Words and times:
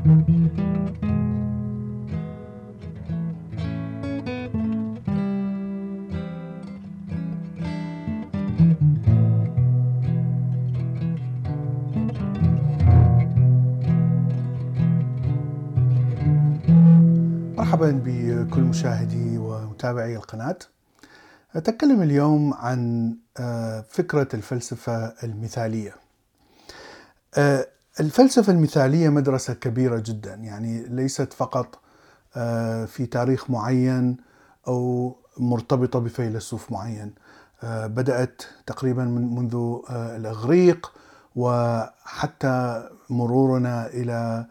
مرحبا 0.00 0.20
بكل 18.04 18.60
مشاهدي 18.60 19.38
ومتابعي 19.38 20.16
القناة. 20.16 20.56
أتكلم 21.56 22.02
اليوم 22.02 22.54
عن 22.54 23.14
آه، 23.36 23.84
فكرة 23.88 24.28
الفلسفة 24.34 25.14
المثالية. 25.24 25.94
آه، 27.34 27.66
الفلسفة 28.00 28.52
المثالية 28.52 29.08
مدرسة 29.08 29.54
كبيرة 29.54 29.98
جدا 30.06 30.34
يعني 30.34 30.82
ليست 30.88 31.32
فقط 31.32 31.78
آه، 32.36 32.84
في 32.84 33.06
تاريخ 33.06 33.50
معين 33.50 34.16
أو 34.68 35.16
مرتبطة 35.38 35.98
بفيلسوف 35.98 36.72
معين 36.72 37.14
بدأت 37.62 38.42
تقريبا 38.66 39.04
منذ 39.04 39.78
الإغريق 39.90 40.92
وحتى 41.36 42.88
مرورنا 43.10 43.86
إلى 43.86 44.46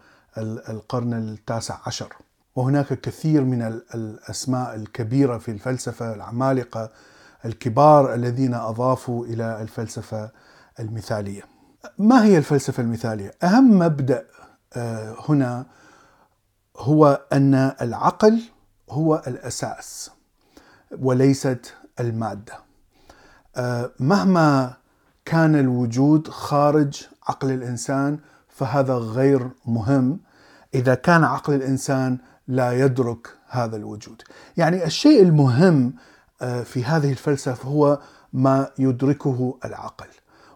القرن 0.69 1.13
التاسع 1.13 1.77
عشر 1.85 2.13
وهناك 2.55 3.01
كثير 3.01 3.43
من 3.43 3.61
الأسماء 3.95 4.75
الكبيرة 4.75 5.37
في 5.37 5.51
الفلسفة 5.51 6.13
العمالقة 6.13 6.91
الكبار 7.45 8.13
الذين 8.13 8.53
أضافوا 8.53 9.25
إلى 9.25 9.61
الفلسفة 9.61 10.31
المثالية. 10.79 11.58
ما 11.97 12.23
هي 12.23 12.37
الفلسفة 12.37 12.83
المثالية؟ 12.83 13.31
أهم 13.43 13.79
مبدأ 13.79 14.25
آه، 14.73 15.15
هنا 15.29 15.65
هو 16.77 17.21
أن 17.33 17.53
العقل 17.81 18.41
هو 18.89 19.23
الأساس 19.27 20.11
وليست 20.99 21.73
المادة. 21.99 22.53
آه، 23.55 23.91
مهما 23.99 24.73
كان 25.25 25.55
الوجود 25.55 26.27
خارج 26.27 27.07
عقل 27.27 27.51
الإنسان 27.51 28.19
فهذا 28.47 28.93
غير 28.93 29.49
مهم 29.65 30.19
إذا 30.73 30.95
كان 30.95 31.23
عقل 31.23 31.53
الإنسان 31.53 32.17
لا 32.47 32.71
يدرك 32.85 33.27
هذا 33.49 33.75
الوجود 33.75 34.21
يعني 34.57 34.85
الشيء 34.85 35.21
المهم 35.21 35.93
آه، 36.41 36.63
في 36.63 36.83
هذه 36.85 37.11
الفلسفة 37.11 37.69
هو 37.69 37.99
ما 38.33 38.69
يدركه 38.79 39.57
العقل 39.65 40.07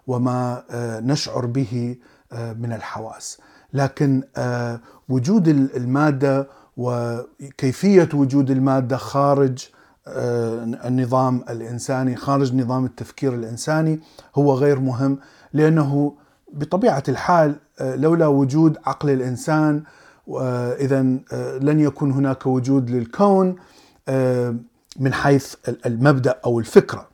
وما 0.07 0.63
آه، 0.71 0.99
نشعر 0.99 1.45
به 1.45 1.95
آه، 2.31 2.53
من 2.53 2.73
الحواس. 2.73 3.37
لكن 3.73 4.23
وجود 5.09 5.47
المادة 5.47 6.47
وكيفية 6.77 8.09
وجود 8.13 8.51
المادة 8.51 8.97
خارج 8.97 9.67
النظام 10.87 11.43
الإنساني 11.49 12.15
خارج 12.15 12.55
نظام 12.55 12.85
التفكير 12.85 13.33
الإنساني 13.33 13.99
هو 14.35 14.53
غير 14.53 14.79
مهم 14.79 15.19
لأنه 15.53 16.15
بطبيعة 16.53 17.03
الحال 17.09 17.55
لولا 17.81 18.27
وجود 18.27 18.77
عقل 18.85 19.09
الإنسان 19.09 19.83
اذا 20.79 21.05
آه، 21.33 21.57
لن 21.57 21.79
يكون 21.79 22.11
هناك 22.11 22.45
وجود 22.45 22.89
للكون 22.89 23.55
آه، 24.07 24.55
من 24.99 25.13
حيث 25.13 25.55
المبدأ 25.85 26.39
أو 26.45 26.59
الفكرة. 26.59 27.07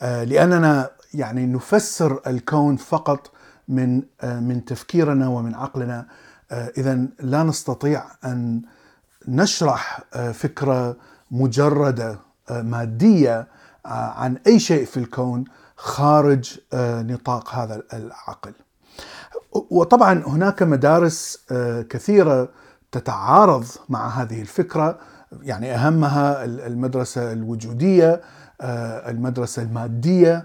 آه، 0.00 0.24
لأننا 0.24 0.90
يعني 1.14 1.46
نفسر 1.46 2.20
الكون 2.26 2.76
فقط 2.76 3.30
من 3.68 4.02
من 4.22 4.64
تفكيرنا 4.64 5.28
ومن 5.28 5.54
عقلنا 5.54 6.06
اذا 6.52 7.06
لا 7.20 7.42
نستطيع 7.42 8.04
أن 8.24 8.62
نشرح 9.28 10.00
فكرة 10.32 10.96
مجردة 11.30 12.18
مادية 12.50 13.48
عن 13.84 14.38
أي 14.46 14.58
شيء 14.58 14.84
في 14.84 14.96
الكون 14.96 15.44
خارج 15.76 16.58
نطاق 16.74 17.54
هذا 17.54 17.82
العقل. 17.92 18.52
وطبعا 19.52 20.22
هناك 20.26 20.62
مدارس 20.62 21.44
آه، 21.50 21.82
كثيرة 21.82 22.48
تتعارض 22.92 23.64
مع 23.88 24.08
هذه 24.08 24.40
الفكرة 24.40 24.98
يعني 25.42 25.74
أهمها 25.74 26.44
المدرسة 26.44 27.32
الوجودية 27.32 28.20
آه، 28.60 29.10
المدرسة 29.10 29.62
المادية 29.62 30.34
آه، 30.36 30.44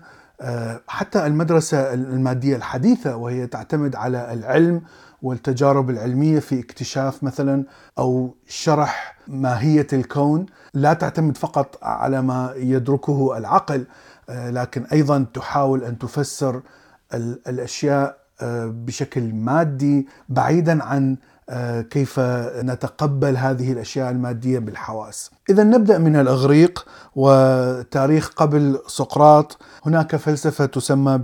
حتى 0.87 1.25
المدرسة 1.25 1.93
المادية 1.93 2.55
الحديثة 2.55 3.15
وهي 3.15 3.47
تعتمد 3.47 3.95
على 3.95 4.33
العلم 4.33 4.81
والتجارب 5.21 5.89
العلمية 5.89 6.39
في 6.39 6.59
اكتشاف 6.59 7.23
مثلا 7.23 7.63
أو 7.99 8.35
شرح 8.47 9.17
ماهية 9.27 9.87
الكون 9.93 10.45
لا 10.73 10.93
تعتمد 10.93 11.37
فقط 11.37 11.79
على 11.83 12.21
ما 12.21 12.53
يدركه 12.55 13.37
العقل 13.37 13.85
لكن 14.29 14.83
أيضا 14.83 15.25
تحاول 15.33 15.83
أن 15.83 15.97
تفسر 15.97 16.61
الأشياء 17.47 18.17
بشكل 18.65 19.33
مادي 19.33 20.07
بعيدا 20.29 20.83
عن 20.83 21.11
آه، 21.11 21.17
كيف 21.89 22.19
نتقبل 22.63 23.37
هذه 23.37 23.71
الأشياء 23.71 24.11
المادية 24.11 24.59
بالحواس. 24.59 25.31
إذا 25.49 25.63
نبدأ 25.63 25.97
من 25.97 26.15
الإغريق 26.15 26.85
وتاريخ 27.15 28.29
قبل 28.35 28.79
سقراط 28.87 29.57
هناك 29.85 30.15
فلسفة 30.15 30.65
تسمى 30.65 31.17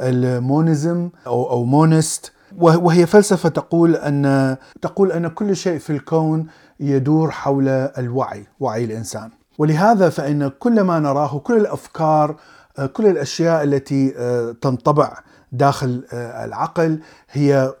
بال 0.00 0.28
monism 0.28 1.10
أو 1.26 1.50
أو 1.50 1.64
monist 1.64 2.32
وهي 2.58 3.06
فلسفة 3.06 3.48
تقول 3.48 3.96
أن 3.96 4.56
تقول 4.82 5.12
أن 5.12 5.28
كل 5.28 5.56
شيء 5.56 5.78
في 5.78 5.90
الكون 5.90 6.46
يدور 6.80 7.30
حول 7.30 7.68
الوعي، 7.68 8.46
وعي 8.60 8.84
الإنسان. 8.84 9.30
ولهذا 9.58 10.08
فإن 10.08 10.48
كل 10.48 10.80
ما 10.80 10.98
نراه 10.98 11.38
كل 11.38 11.56
الأفكار 11.56 12.36
آه، 12.78 12.86
كل 12.86 13.06
الأشياء 13.06 13.62
التي 13.64 14.14
آه، 14.16 14.54
تنطبع 14.60 15.18
داخل 15.52 16.04
آه، 16.12 16.44
العقل 16.44 17.00
هي 17.30 17.54
آه، 17.56 17.74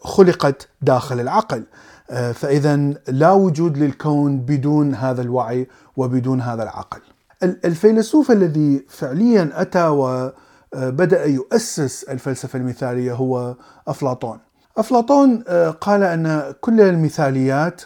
خلقت 0.00 0.68
داخل 0.82 1.20
العقل 1.20 1.64
آه، 2.10 2.32
فاذا 2.32 2.76
لا 3.08 3.32
وجود 3.32 3.78
للكون 3.78 4.38
بدون 4.38 4.94
هذا 4.94 5.22
الوعي 5.22 5.68
وبدون 5.96 6.40
هذا 6.40 6.62
العقل. 6.62 7.00
الفيلسوف 7.42 8.30
الذي 8.30 8.86
فعليا 8.88 9.50
أتى 9.54 9.88
وبدا 9.88 11.24
يؤسس 11.24 12.04
الفلسفة 12.04 12.58
المثالية 12.58 13.12
هو 13.12 13.54
أفلاطون. 13.88 14.38
أفلاطون 14.76 15.42
قال 15.80 16.02
أن 16.02 16.54
كل 16.60 16.80
المثاليات 16.80 17.82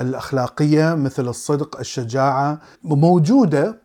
الأخلاقية 0.00 0.94
مثل 0.94 1.28
الصدق، 1.28 1.78
الشجاعة 1.78 2.58
موجودة 2.84 3.78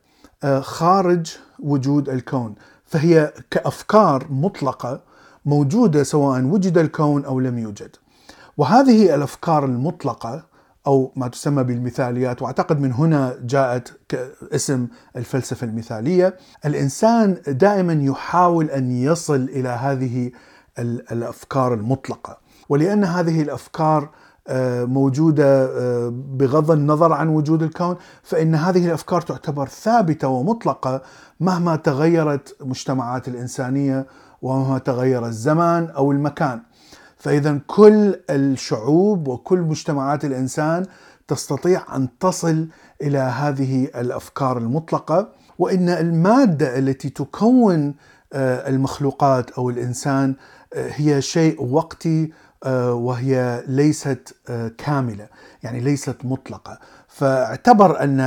خارج 0.61 1.37
وجود 1.59 2.09
الكون، 2.09 2.55
فهي 2.85 3.33
كأفكار 3.51 4.27
مطلقة 4.29 5.06
موجودة 5.47 6.03
سواء 6.03 6.43
وجد 6.43 6.77
الكون 6.77 7.25
أو 7.25 7.39
لم 7.39 7.59
يوجد. 7.59 7.95
وهذه 8.57 9.15
الأفكار 9.15 9.65
المطلقة 9.65 10.45
أو 10.87 11.11
ما 11.15 11.27
تسمى 11.27 11.63
بالمثاليات 11.63 12.41
وأعتقد 12.41 12.79
من 12.79 12.93
هنا 12.93 13.35
جاءت 13.41 13.99
اسم 14.53 14.87
الفلسفة 15.15 15.67
المثالية، 15.67 16.37
الإنسان 16.65 17.37
دائما 17.47 17.93
يحاول 17.93 18.69
أن 18.69 18.91
يصل 18.91 19.35
إلى 19.35 19.69
هذه 19.69 20.31
الأفكار 21.11 21.73
المطلقة، 21.73 22.37
ولأن 22.69 23.03
هذه 23.03 23.41
الأفكار 23.41 24.09
آه، 24.49 24.85
موجودة 24.85 25.65
آه، 25.65 26.09
بغض 26.13 26.71
النظر 26.71 27.13
عن 27.13 27.27
وجود 27.27 27.63
الكون 27.63 27.95
فإن 28.23 28.55
هذه 28.55 28.85
الأفكار 28.85 29.21
تعتبر 29.21 29.67
ثابتة 29.67 30.27
ومطلقة 30.27 31.01
مهما 31.39 31.75
تغيرت 31.75 32.57
مجتمعات 32.61 33.27
الإنسانية 33.27 34.07
ومهما 34.41 34.77
تغير 34.77 35.25
الزمان 35.25 35.89
أو 35.89 36.11
المكان. 36.11 36.61
فإذا 37.17 37.59
كل 37.67 38.15
الشعوب 38.29 39.27
وكل 39.27 39.59
مجتمعات 39.59 40.25
الإنسان 40.25 40.85
تستطيع 41.27 41.95
أن 41.95 42.07
تصل 42.19 42.67
إلى 43.01 43.17
هذه 43.17 43.85
الأفكار 43.85 44.57
المطلقة 44.57 45.29
وإن 45.59 45.89
المادة 45.89 46.77
التي 46.77 47.09
تكون 47.09 47.95
آه، 48.33 48.69
المخلوقات 48.69 49.51
أو 49.51 49.69
الإنسان 49.69 50.35
هي 50.73 51.21
شيء 51.21 51.63
وقتي 51.63 52.31
آه، 52.63 52.93
وهي 52.93 53.63
ليست 53.67 54.35
آه، 54.49 54.71
كاملة 54.77 55.27
يعني 55.63 55.79
ليست 55.79 56.15
مطلقة 56.23 56.79
فاعتبر 57.07 58.03
أن 58.03 58.19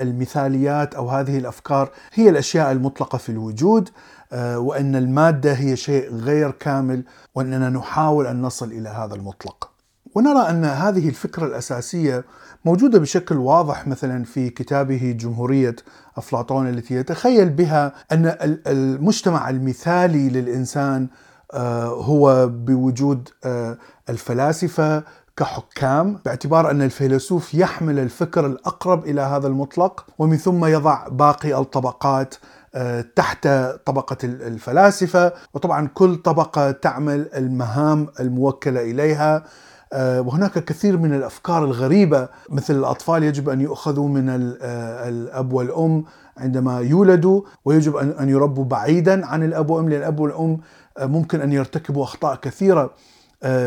المثاليات 0.00 0.94
أو 0.94 1.08
هذه 1.08 1.38
الأفكار 1.38 1.90
هي 2.12 2.28
الأشياء 2.28 2.72
المطلقة 2.72 3.18
في 3.18 3.28
الوجود 3.28 3.88
آه، 3.88 3.92
وأن 4.32 4.96
المادة 4.96 5.52
هي 5.52 5.76
شيء 5.76 6.14
غير 6.14 6.50
كامل 6.50 7.04
وأننا 7.34 7.70
نحاول 7.70 8.26
أن 8.26 8.42
نصل 8.42 8.72
إلى 8.72 8.88
هذا 8.88 9.14
المطلق. 9.14 9.70
ونرى 10.14 10.50
أن 10.50 10.64
هذه 10.64 11.08
الفكرة 11.08 11.46
الأساسية 11.46 12.24
موجودة 12.64 12.98
بشكل 12.98 13.36
واضح 13.36 13.86
مثلا 13.86 14.24
في 14.24 14.50
كتابه 14.50 15.16
جمهورية 15.18 15.76
أفلاطون 16.16 16.68
التي 16.68 16.94
يتخيل 16.94 17.50
بها 17.50 17.92
أن 18.12 18.36
المجتمع 18.66 19.50
المثالي 19.50 20.28
للإنسان 20.28 21.08
هو 21.88 22.48
بوجود 22.48 23.28
الفلاسفة 24.08 25.02
كحكام 25.36 26.18
باعتبار 26.24 26.70
أن 26.70 26.82
الفيلسوف 26.82 27.54
يحمل 27.54 27.98
الفكر 27.98 28.46
الأقرب 28.46 29.04
إلى 29.04 29.20
هذا 29.20 29.46
المطلق 29.46 30.06
ومن 30.18 30.36
ثم 30.36 30.64
يضع 30.64 31.08
باقي 31.08 31.58
الطبقات 31.60 32.34
آه، 32.34 32.38
تحت 33.16 33.48
طبقة 33.84 34.16
الفلاسفة 34.24 35.32
وطبعا 35.54 35.88
كل 35.94 36.16
طبقة 36.16 36.70
تعمل 36.70 37.28
المهام 37.34 38.08
الموكلة 38.20 38.80
إليها. 38.80 39.44
آه، 39.92 40.20
وهناك 40.20 40.64
كثير 40.64 40.96
من 40.96 41.14
الأفكار 41.14 41.64
الغريبة 41.64 42.28
مثل 42.48 42.74
الأطفال 42.74 43.22
يجب 43.22 43.48
أن 43.48 43.60
يؤخذوا 43.60 44.08
من 44.08 44.28
آه، 44.62 45.08
الأب 45.08 45.52
والأم 45.52 46.04
عندما 46.36 46.80
يولدوا 46.80 47.42
ويجب 47.64 47.96
ان 47.96 48.28
يربوا 48.28 48.64
بعيدا 48.64 49.26
عن 49.26 49.42
الأب 49.42 49.70
والأم 49.70 49.88
لأن 49.88 49.98
الأب 49.98 50.20
والأم 50.20 50.60
ممكن 50.98 51.40
أن 51.40 51.52
يرتكبوا 51.52 52.04
أخطاء 52.04 52.36
كثيرة 52.36 52.90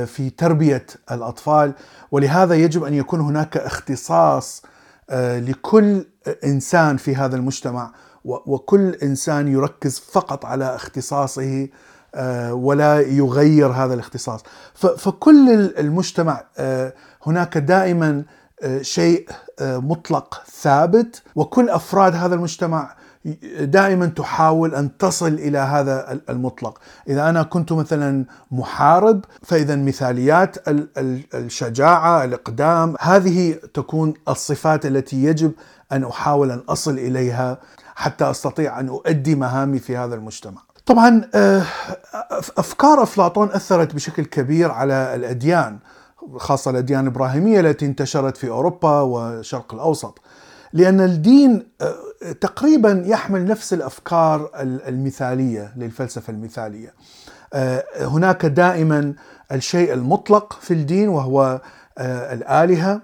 في 0.06 0.32
تربية 0.38 0.86
الأطفال. 1.12 1.74
ولهذا 2.12 2.56
يجب 2.56 2.84
أن 2.84 2.94
يكون 2.94 3.20
هناك 3.20 3.58
اختصاص 3.58 4.64
لكل 5.12 6.06
إنسان 6.44 6.98
في 6.98 7.16
هذا 7.16 7.36
المجتمع. 7.36 7.92
وكل 8.26 8.96
إنسان 8.96 9.48
يركز 9.48 10.00
فقط 10.00 10.46
على 10.46 10.76
اختصاصه 10.76 11.68
آه، 12.16 12.54
ولا 12.54 13.00
يغير 13.00 13.68
هذا 13.68 13.94
الاختصاص. 13.94 14.44
فكل 14.74 15.50
المجتمع 15.78 16.44
آه، 16.58 16.94
هناك 17.26 17.58
دائما 17.58 18.24
آه، 18.62 18.82
شيء 18.82 19.30
مطلق 19.62 20.42
ثابت 20.62 21.24
وكل 21.36 21.70
أفراد 21.70 22.16
هذا 22.16 22.36
المجتمع 22.36 22.96
دائما 23.62 24.06
تحاول 24.06 24.76
أن 24.76 24.98
تصل 24.98 25.34
إلى 25.34 25.58
هذا 25.58 26.20
المطلق، 26.30 26.80
إذا 27.08 27.30
أنا 27.30 27.44
كنت 27.44 27.74
مثلا 27.74 28.26
محارب 28.52 29.26
فاذا 29.44 29.76
مثاليات 29.76 30.58
الشجاعة، 31.34 32.24
الإقدام، 32.24 32.96
هذه 33.00 33.54
تكون 33.74 34.14
الصفات 34.28 34.86
التي 34.86 35.24
يجب 35.24 35.52
أن 35.92 36.04
أحاول 36.04 36.52
أن 36.52 36.60
أصل 36.70 36.92
إليها 36.92 37.58
حتى 37.96 38.30
أستطيع 38.30 38.80
أن 38.80 38.88
أؤدي 38.88 39.36
مهامي 39.36 39.80
في 39.80 39.98
هذا 39.98 40.16
المجتمع. 40.16 40.62
طبعا 40.86 41.22
آه، 41.36 41.64
أفكار 42.58 43.04
أفلاطون 43.04 43.52
أثرت 43.52 43.96
بشكل 43.96 44.26
كبير 44.26 44.72
على 44.72 45.16
الأديان 45.16 45.80
خاصة 46.38 46.72
الأديان 46.72 47.00
الإبراهيمية 47.08 47.60
التي 47.60 47.86
انتشرت 47.86 48.38
في 48.38 48.50
أوروبا 48.50 49.00
والشرق 49.02 49.74
الأوسط. 49.74 50.20
لأن 50.74 51.02
الدين 51.02 51.68
آه، 51.82 51.96
تقريبا 52.42 53.04
يحمل 53.06 53.46
نفس 53.46 53.74
الأفكار 53.74 54.50
المثالية 54.88 55.74
للفلسفة 55.76 56.32
المثالية. 56.32 56.94
آه، 57.54 57.84
هناك 58.00 58.46
دائما 58.46 59.14
الشيء 59.52 59.94
المطلق 59.94 60.58
في 60.62 60.74
الدين 60.74 61.10
وهو 61.10 61.62
الآلهة 62.00 63.02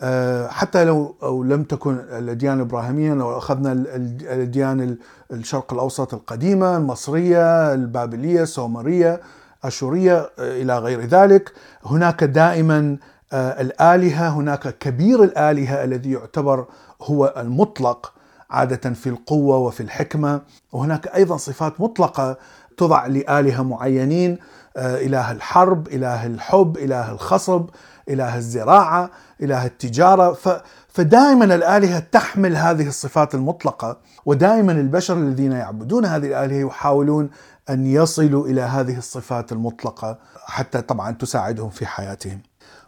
آه، 0.00 0.48
حتى 0.48 0.84
لو 0.84 1.14
أو 1.22 1.42
لم 1.42 1.62
تكن 1.62 1.94
الأديان 1.94 2.56
الإبراهيمية 2.56 3.14
لو 3.14 3.38
أخذنا 3.38 3.72
الأديان 3.72 4.96
الشرق 5.32 5.72
الأوسط 5.72 6.14
القديمة 6.14 6.76
المصرية 6.76 7.74
البابلية 7.74 8.42
السومرية 8.42 9.20
أشورية 9.64 10.18
آه، 10.18 10.30
إلى 10.38 10.78
غير 10.78 11.00
ذلك 11.00 11.52
هناك 11.84 12.24
دائما 12.24 12.96
آه، 13.32 13.60
الآلهة 13.60 14.28
هناك 14.28 14.78
كبير 14.78 15.24
الآلهة 15.24 15.84
الذي 15.84 16.12
يعتبر 16.12 16.66
هو 17.02 17.34
المطلق 17.36 18.12
عادة 18.50 18.90
في 18.90 19.08
القوة 19.08 19.58
وفي 19.58 19.82
الحكمة. 19.82 20.40
وهناك 20.72 21.06
أيضا 21.14 21.36
صفات 21.36 21.80
مطلقة 21.80 22.36
تضع 22.76 23.06
لآلهة 23.06 23.62
معينين 23.62 24.38
إله 24.76 25.32
الحرب 25.32 25.88
إله 25.88 26.26
الحب 26.26 26.76
إله 26.76 27.12
الخصب 27.12 27.70
إله 28.08 28.36
الزراعة 28.36 29.10
إله 29.42 29.66
التجارة. 29.66 30.32
ف 30.32 30.48
فدائما 30.94 31.44
الآلهة 31.44 31.98
تحمل 31.98 32.56
هذه 32.56 32.88
الصفات 32.88 33.34
المطلقة 33.34 33.96
ودائما 34.26 34.72
البشر 34.72 35.16
الذين 35.18 35.52
يعبدون 35.52 36.04
هذه 36.04 36.26
الآلهة 36.26 36.66
يحاولون 36.66 37.30
أن 37.70 37.86
يصلوا 37.86 38.46
إلى 38.46 38.60
هذه 38.60 38.98
الصفات 38.98 39.52
المطلقة 39.52 40.18
حتى 40.46 40.82
طبعا 40.82 41.10
تساعدهم 41.12 41.70
في 41.70 41.86
حياتهم. 41.86 42.40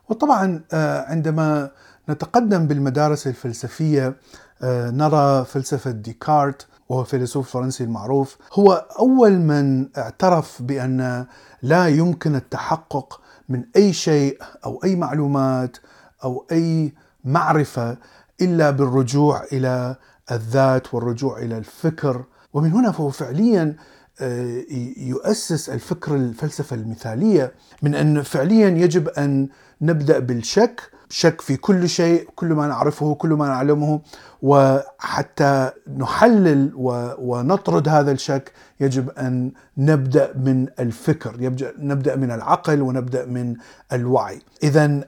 وطبعا 0.08 0.60
آه، 0.72 1.10
عندما 1.10 1.70
نتقدم 2.08 2.66
بالمدارس 2.66 3.26
الفلسفية 3.26 4.06
آه، 4.06 4.14
نرى 4.62 5.44
فلسفة 5.44 5.90
ديكارت 5.90 6.66
وهو 6.88 7.04
فيلسوف 7.04 7.50
فرنسي 7.50 7.84
المعروف. 7.84 8.36
هو 8.52 8.72
أول 8.98 9.32
من 9.38 9.88
اعترف 9.98 10.62
بأن 10.62 11.26
لا 11.62 11.88
يمكن 11.88 12.34
التحقق 12.34 13.20
من 13.48 13.64
أي 13.76 13.92
شيء 13.92 14.38
أو 14.64 14.80
أي 14.84 14.96
معلومات 14.96 15.76
أو 16.24 16.46
أي 16.52 16.94
معرفة 17.24 17.96
إلا 18.40 18.70
بالرجوع 18.70 19.44
إلى 19.52 19.96
الذات 20.32 20.94
والرجوع 20.94 21.38
إلى 21.38 21.58
الفكر. 21.58 22.24
ومن 22.52 22.72
هنا 22.72 22.92
فهو 22.92 23.10
فعليا 23.10 23.76
آه، 24.20 24.62
يؤسس 24.96 25.70
الفكر 25.70 26.14
الفلسفة 26.14 26.76
المثالية 26.76 27.52
من 27.82 27.94
أن 27.94 28.22
فعليا 28.22 28.68
يجب 28.68 29.08
أن 29.08 29.48
نبدأ 29.80 30.18
بالشك 30.18 30.90
شك 31.10 31.40
في 31.40 31.56
كل 31.56 31.88
شيء 31.88 32.28
كل 32.34 32.46
ما 32.46 32.66
نعرفه 32.66 33.14
كل 33.14 33.28
ما 33.28 33.46
نعلمه 33.46 34.00
وحتى 34.42 35.70
نحلل 35.96 36.72
ونطرد 37.18 37.88
هذا 37.88 38.12
الشك 38.12 38.52
يجب 38.80 39.10
أن 39.10 39.52
نبدأ 39.78 40.32
من 40.36 40.66
الفكر 40.80 41.36
نبدأ 41.78 42.16
من 42.16 42.30
العقل 42.30 42.82
ونبدأ 42.82 43.24
من 43.26 43.56
الوعي. 43.92 44.40
اذا 44.62 45.00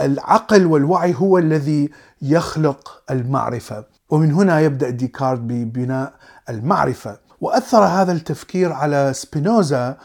العقل 0.00 0.66
والوعي 0.66 1.14
هو 1.16 1.38
الذي 1.38 1.90
يخلق 2.22 3.02
المعرفة. 3.10 3.84
ومن 4.10 4.32
هنا 4.32 4.60
يبدأ 4.60 4.90
ديكارت 4.90 5.40
ببناء 5.40 6.12
المعرفة. 6.50 7.18
وأثر 7.40 7.84
هذا 7.84 8.12
التفكير 8.12 8.72
على 8.72 9.12
سبينوزا 9.14 9.96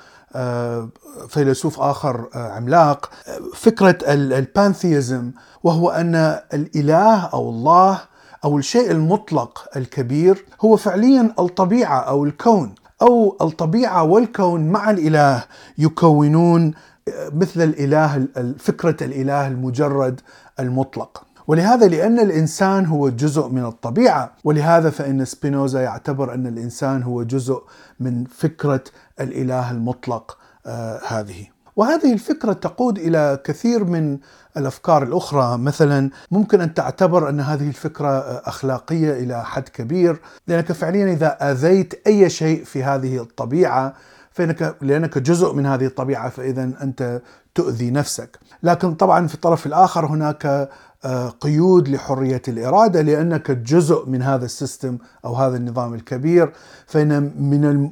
فيلسوف 1.29 1.79
آخر 1.79 2.27
آه، 2.35 2.51
عملاق. 2.51 3.09
فكرة 3.55 3.97
ال 4.13 4.25
pantheism 4.25 5.31
وهو 5.63 5.89
أن 5.89 6.15
الإله 6.53 7.25
أو 7.25 7.49
الله 7.49 7.99
أو 8.43 8.57
الشيء 8.57 8.91
المطلق 8.91 9.67
الكبير 9.75 10.45
هو 10.61 10.77
فعليا 10.77 11.33
الطبيعة 11.39 11.99
أو 11.99 12.25
الكون 12.25 12.75
أو 13.01 13.37
الطبيعة 13.41 14.03
والكون 14.03 14.69
مع 14.69 14.89
الإله 14.89 15.43
يكونون 15.77 16.73
آه، 17.07 17.29
مثل 17.33 17.61
الإله 17.61 18.27
فكرة 18.59 19.03
الإله 19.05 19.47
المجرد 19.47 20.21
المطلق. 20.59 21.23
ولهذا 21.51 21.87
لأن 21.87 22.19
الإنسان 22.19 22.85
هو 22.85 23.09
جزء 23.09 23.47
من 23.47 23.65
الطبيعة 23.65 24.31
ولهذا 24.43 24.89
فإن 24.89 25.25
سبينوزا 25.25 25.81
يعتبر 25.81 26.33
أن 26.33 26.47
الإنسان 26.47 27.03
هو 27.03 27.23
جزء 27.23 27.63
من 27.99 28.25
فكرة 28.25 28.83
الإله 29.19 29.71
المطلق 29.71 30.37
آه 30.65 30.99
هذه. 31.07 31.47
وهذه 31.75 32.13
الفكرة 32.13 32.53
تقود 32.53 32.97
إلى 32.97 33.39
كثير 33.43 33.83
من 33.83 34.17
الأفكار 34.57 35.03
الأخرى. 35.03 35.57
مثلا 35.57 36.09
ممكن 36.31 36.61
أن 36.61 36.73
تعتبر 36.73 37.29
أن 37.29 37.39
هذه 37.39 37.67
الفكرة 37.67 38.07
آه، 38.07 38.41
أخلاقية 38.45 39.11
إلى 39.11 39.45
حد 39.45 39.69
كبير 39.69 40.21
لأنك 40.47 40.71
فعليا 40.71 41.13
إذا 41.13 41.51
آذيت 41.51 42.07
أي 42.07 42.29
شيء 42.29 42.63
في 42.63 42.83
هذه 42.83 43.21
الطبيعة 43.21 43.93
فإنك 44.31 44.75
لأنك 44.81 45.17
جزء 45.17 45.53
من 45.53 45.65
هذه 45.65 45.85
الطبيعة 45.85 46.29
فإذا 46.29 46.63
أنت 46.63 47.21
تؤذي 47.55 47.91
نفسك. 47.91 48.39
لكن 48.63 48.93
طبعا 48.93 49.27
في 49.27 49.35
الطرف 49.35 49.65
الآخر 49.65 50.05
هناك 50.05 50.69
آه، 51.05 51.29
قيود 51.29 51.89
لحرية 51.89 52.41
الإرادة 52.47 53.01
لأنك 53.01 53.51
جزء 53.51 54.09
من 54.09 54.21
هذا 54.21 54.45
السيستم 54.45 54.97
أو 55.25 55.35
هذا 55.35 55.57
النظام 55.57 55.93
الكبير. 55.93 56.51
فإن 56.87 57.31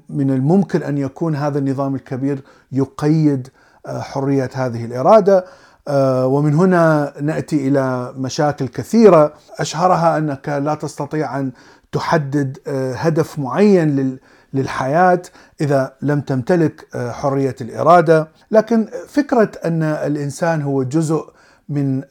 من 0.10 0.32
الممكن 0.32 0.84
أن 0.84 0.98
يكون 0.98 1.36
هذا 1.36 1.60
النظام 1.60 1.96
الكبير 1.96 2.42
يقيد 2.72 3.48
آه، 3.86 4.00
حرية 4.00 4.50
هذه 4.54 4.86
الإرادة. 4.86 5.46
آه، 5.88 6.28
ومن 6.28 6.54
هنا 6.54 7.14
نأتي 7.22 7.68
إلى 7.68 8.14
مشاكل 8.18 8.68
كثيرة. 8.68 9.34
أشهرها 9.60 10.18
أنك 10.18 10.50
لا 10.50 10.76
تستطيع 10.76 11.40
أن 11.40 11.52
تحدد 11.92 12.58
هدف 12.96 13.40
معين 13.40 14.20
للحياة 14.54 15.22
إذا 15.62 15.94
لم 16.02 16.22
تمتلك 16.22 16.88
حرية 16.96 17.56
الإرادة. 17.62 18.28
لكن 18.52 18.88
فكرة 19.08 19.52
أن 19.66 19.84
الإنسان 19.84 20.62
هو 20.62 20.84
جزء 20.84 21.26
من 21.70 22.04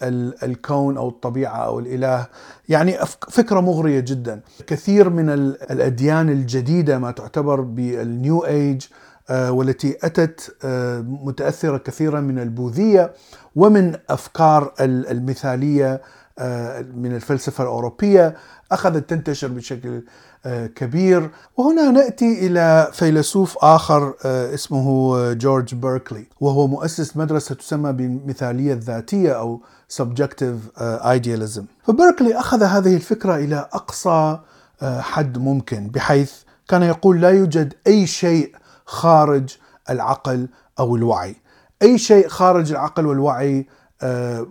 الكون 0.43 0.97
أو 0.97 1.09
الطبيعة 1.09 1.57
أو 1.57 1.79
الإله 1.79 2.27
يعني 2.69 2.97
فكرة 3.31 3.61
مغرية 3.61 4.01
جدا. 4.01 4.41
كثير 4.67 5.11
من 5.11 5.31
الأديان 5.71 6.29
الجديدة 6.29 6.99
ما 6.99 7.11
تعتبر 7.11 7.61
بالنيو 7.61 8.47
إيج 8.47 8.87
آه، 9.31 9.53
والتي 9.53 9.97
أتت 10.03 10.57
آه، 10.65 11.01
متأثرة 11.01 11.77
كثيرا 11.79 12.21
من 12.21 12.39
البوذية 12.39 13.13
ومن 13.57 13.97
أفكار 14.11 14.73
المثالية 14.81 16.03
من 16.95 17.15
الفلسفة 17.15 17.65
الأوروبية 17.65 18.37
أخذت 18.73 19.11
تنتشر 19.11 19.49
بشكل 19.49 20.03
كبير. 20.75 21.31
وهنا 21.57 21.91
نأتي 21.91 22.47
إلى 22.47 22.91
فيلسوف 22.93 23.57
آخر 23.59 24.15
اسمه 24.25 25.33
جورج 25.33 25.75
بيركلي. 25.75 26.27
وهو 26.41 26.67
مؤسس 26.67 27.17
مدرسة 27.17 27.55
تسمى 27.55 27.93
بالمثالية 27.93 28.73
الذاتية 28.73 29.33
أو 29.33 29.61
subjective 29.99 30.81
idealism. 31.03 31.63
فبيركلي 31.83 32.39
أخذ 32.39 32.63
هذه 32.63 32.97
الفكرة 32.97 33.37
إلى 33.37 33.69
أقصى 33.73 34.39
حد 34.83 35.39
ممكن 35.39 35.89
بحيث 35.89 36.33
كان 36.69 36.83
يقول 36.83 37.21
لا 37.21 37.31
يوجد 37.31 37.75
أي 37.87 38.07
شيء 38.07 38.55
خارج 38.87 39.57
العقل 39.91 40.49
أو 40.79 40.97
الوعي. 40.97 41.37
أي 41.83 41.99
شيء 41.99 42.29
خارج 42.29 42.71
العقل 42.71 43.07
والوعي 43.07 43.59
آه، 43.59 43.65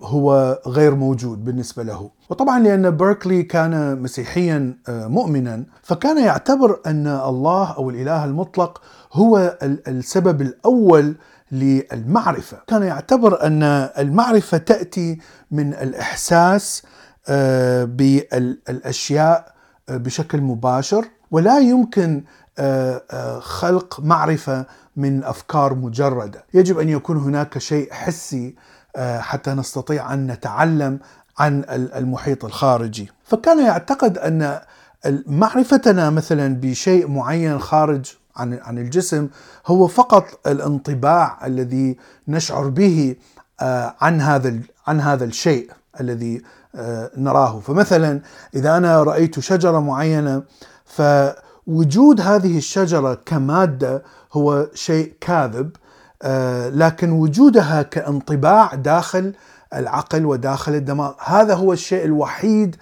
هو 0.01 0.59
غير 0.67 0.95
موجود 0.95 1.45
بالنسبة 1.45 1.83
له. 1.83 2.09
وطبعا 2.29 2.59
لأن 2.59 2.89
بيركلي 2.89 3.43
كان 3.43 4.01
مسيحيا 4.01 4.77
آه، 4.89 5.07
مؤمنا 5.07 5.63
فكان 5.83 6.23
يعتبر 6.23 6.79
أن 6.85 7.07
الله 7.07 7.71
أو 7.71 7.89
الإله 7.89 8.25
المطلق 8.25 8.81
هو 9.13 9.57
السبب 9.63 10.41
الأول 10.41 11.15
للمعرفة. 11.51 12.57
كان 12.67 12.83
يعتبر 12.83 13.43
أن 13.45 13.63
المعرفة 13.97 14.57
تأتي 14.57 15.19
من 15.51 15.73
الإحساس 15.73 16.83
آه، 17.29 17.83
بالأشياء 17.83 19.53
بشكل 19.89 20.41
مباشر. 20.41 21.05
ولا 21.31 21.59
يمكن 21.59 22.23
خلق 23.39 23.99
معرفة 23.99 24.65
من 24.95 25.23
أفكار 25.23 25.75
مجردة، 25.75 26.45
يجب 26.53 26.79
أن 26.79 26.89
يكون 26.89 27.17
هناك 27.17 27.57
شيء 27.57 27.93
حسي 27.93 28.47
آه، 28.47 28.76
حتى 29.19 29.53
نستطيع 29.53 30.13
أن 30.13 30.27
نتعلم 30.27 30.99
عن 31.37 31.63
المحيط 31.69 32.45
الخارجي، 32.45 33.11
فكان 33.23 33.65
يعتقد 33.65 34.17
أن 34.17 34.59
معرفتنا 35.27 36.09
مثلا 36.09 36.55
بشيء 36.55 37.07
معين 37.07 37.59
خارج 37.59 38.05
عن 38.37 38.59
عن 38.63 38.77
الجسم 38.77 39.29
هو 39.67 39.87
فقط 39.87 40.47
الانطباع 40.47 41.45
الذي 41.45 41.97
نشعر 42.27 42.67
به 42.67 43.15
آه، 43.61 43.95
عن 44.01 44.21
هذا 44.21 44.59
عن 44.87 45.01
هذا 45.01 45.25
الشيء 45.25 45.71
الذي 45.99 46.41
آه، 46.75 47.11
نراه، 47.17 47.59
فمثلا 47.59 48.21
إذا 48.55 48.77
أنا 48.77 49.03
رأيت 49.03 49.39
شجرة 49.39 49.79
معينة 49.79 50.43
فوجود 50.85 52.21
هذه 52.21 52.57
الشجرة 52.57 53.13
كمادة 53.25 54.03
هو 54.33 54.67
شيء 54.73 55.13
كاذب 55.21 55.71
آه، 55.75 55.87
لكن 56.74 57.12
وجودها 57.12 57.81
كانطباع 57.81 58.75
داخل 58.75 59.33
العقل 59.74 60.25
وداخل 60.25 60.75
الدماغ 60.75 61.13
هذا 61.25 61.55
هو 61.55 61.74
الشيء 61.74 62.05
الوحيد 62.05 62.75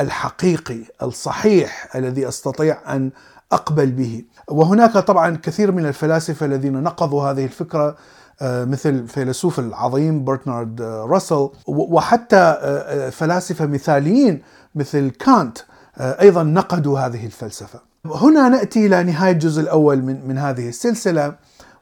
الحقيقي 0.00 0.78
الصحيح 1.02 1.96
الذي 1.96 2.28
أستطيع 2.28 2.94
أن 2.94 3.10
أقبل 3.52 3.90
به. 3.90 4.24
وهناك 4.48 4.92
طبعا 4.92 5.36
كثير 5.42 5.72
من 5.72 5.86
الفلاسفة 5.86 6.46
الذين 6.46 6.82
نقضوا 6.82 7.30
هذه 7.30 7.44
الفكرة 7.44 7.96
آه، 8.42 8.64
مثل 8.64 8.88
الفيلسوف 8.88 9.58
العظيم 9.58 10.24
برتنارد 10.24 10.82
راسل 10.82 11.48
وحتى 11.66 12.36
آه، 12.36 13.10
فلاسفة 13.10 13.66
مثاليين 13.66 14.42
مثل 14.74 15.10
كانت 15.10 15.58
أيضا 16.00 16.42
نقدوا 16.42 16.98
هذه 16.98 17.26
الفلسفة. 17.26 17.80
هنا 18.06 18.48
نأتي 18.48 18.86
إلى 18.86 19.02
نهاية 19.02 19.32
الجزء 19.32 19.62
الأول 19.62 20.02
من 20.02 20.28
من 20.28 20.38
هذه 20.38 20.68
السلسلة. 20.68 21.34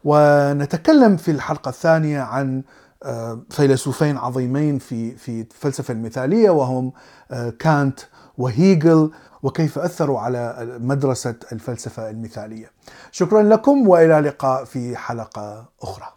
ونتكلم 0.05 1.17
في 1.17 1.31
الحلقة 1.31 1.69
الثانية 1.69 2.21
عن 2.21 2.63
آه، 3.03 3.41
فيلسوفين 3.51 4.17
عظيمين 4.17 4.79
في 4.79 5.17
في 5.17 5.41
الفلسفة 5.41 5.93
المثالية 5.93 6.51
وهم 6.51 6.93
آه، 7.31 7.51
كانت 7.51 8.01
وهيجل 8.39 9.11
وكيف 9.43 9.79
أثروا 9.79 10.21
على 10.21 10.69
مدرسة 10.81 11.35
الفلسفة 11.53 12.11
المثالية. 12.11 12.71
شكرا 13.13 13.43
لكم 13.43 13.89
وإلى 13.89 14.19
اللقاء 14.19 14.65
في 14.65 14.97
حلقة 14.97 15.69
أخرى. 15.83 16.16